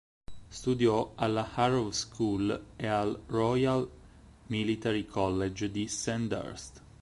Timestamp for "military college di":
4.47-5.87